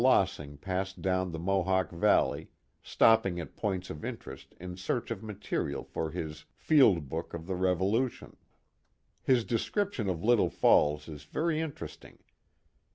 [0.01, 2.47] Lossing passed down the Mohawk Val ley,
[2.81, 7.53] stopping at points of interest in search of material for his Field Book of the
[7.55, 8.35] Revolution.
[9.21, 12.17] His description of Little Falls is very interesting.